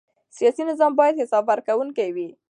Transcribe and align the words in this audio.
سیاسي 0.37 0.63
نظام 0.69 0.91
باید 0.99 1.15
حساب 1.21 1.43
ورکوونکی 1.49 2.09
وي 2.15 2.27